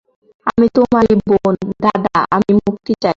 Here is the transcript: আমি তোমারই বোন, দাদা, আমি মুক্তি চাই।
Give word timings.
আমি 0.47 0.67
তোমারই 0.75 1.15
বোন, 1.27 1.55
দাদা, 1.83 2.17
আমি 2.31 2.51
মুক্তি 2.59 2.93
চাই। 2.93 3.09